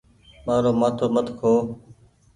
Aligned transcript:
مآرو 0.45 0.71
مآٿو 0.79 1.05
مت 1.13 1.27
کو۔ 1.39 1.51